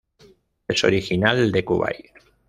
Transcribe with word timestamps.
Es 0.67 0.83
original 0.83 1.51
de 1.51 1.63
Kuwait. 1.63 2.11